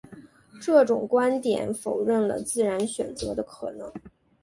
[0.59, 3.91] 这种观点否认了自然选择的可能。